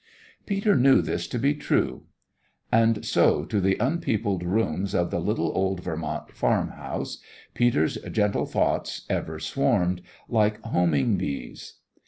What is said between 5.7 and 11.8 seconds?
Vermont farmhouse Peter's gentle thoughts ever swarmed, like homing bees.